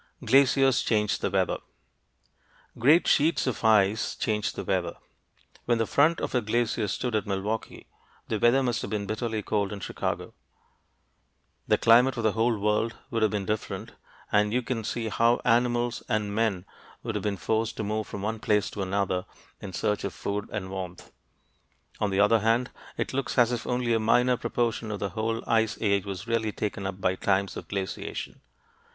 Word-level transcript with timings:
GLACIERS 0.25 0.81
CHANGE 0.81 1.19
THE 1.19 1.29
WEATHER 1.29 1.59
Great 2.79 3.07
sheets 3.07 3.45
of 3.45 3.63
ice 3.63 4.15
change 4.15 4.53
the 4.53 4.63
weather. 4.63 4.95
When 5.65 5.77
the 5.77 5.85
front 5.85 6.19
of 6.19 6.33
a 6.33 6.41
glacier 6.41 6.87
stood 6.87 7.13
at 7.15 7.27
Milwaukee, 7.27 7.85
the 8.27 8.39
weather 8.39 8.63
must 8.63 8.81
have 8.81 8.89
been 8.89 9.05
bitterly 9.05 9.43
cold 9.43 9.71
in 9.71 9.79
Chicago. 9.79 10.33
The 11.67 11.77
climate 11.77 12.17
of 12.17 12.23
the 12.23 12.31
whole 12.31 12.57
world 12.57 12.95
would 13.11 13.21
have 13.21 13.29
been 13.29 13.45
different, 13.45 13.91
and 14.31 14.51
you 14.51 14.63
can 14.63 14.83
see 14.83 15.09
how 15.09 15.39
animals 15.45 16.01
and 16.09 16.33
men 16.33 16.65
would 17.03 17.13
have 17.13 17.23
been 17.23 17.37
forced 17.37 17.77
to 17.77 17.83
move 17.83 18.07
from 18.07 18.23
one 18.23 18.39
place 18.39 18.71
to 18.71 18.81
another 18.81 19.27
in 19.61 19.71
search 19.71 20.03
of 20.03 20.15
food 20.15 20.49
and 20.51 20.71
warmth. 20.71 21.11
On 21.99 22.09
the 22.09 22.19
other 22.21 22.39
hand, 22.39 22.71
it 22.97 23.13
looks 23.13 23.37
as 23.37 23.51
if 23.51 23.67
only 23.67 23.93
a 23.93 23.99
minor 23.99 24.35
proportion 24.35 24.89
of 24.89 24.97
the 24.99 25.09
whole 25.09 25.47
Ice 25.47 25.77
Age 25.79 26.05
was 26.07 26.25
really 26.25 26.51
taken 26.51 26.87
up 26.87 26.99
by 26.99 27.13
times 27.13 27.55
of 27.55 27.67
glaciation. 27.67 28.41